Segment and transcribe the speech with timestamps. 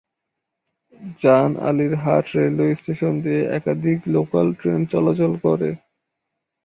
[1.21, 5.69] জান আলীর হাট রেলওয়ে স্টেশন দিয়ে একাধিক লোকাল ট্রেন চলাচল করে।